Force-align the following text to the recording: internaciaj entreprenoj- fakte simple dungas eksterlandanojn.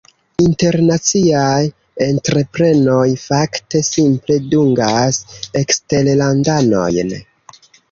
internaciaj 0.43 1.59
entreprenoj- 2.05 3.19
fakte 3.25 3.83
simple 3.91 4.39
dungas 4.55 5.23
eksterlandanojn. 5.65 7.17